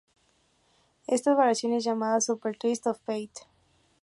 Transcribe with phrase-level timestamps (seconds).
[1.05, 3.41] Esta variación es llamada Super Twist of Fate.